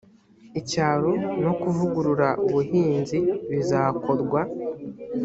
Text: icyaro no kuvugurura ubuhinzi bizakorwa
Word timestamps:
icyaro 0.59 1.11
no 1.43 1.51
kuvugurura 1.61 2.29
ubuhinzi 2.45 3.17
bizakorwa 3.51 4.41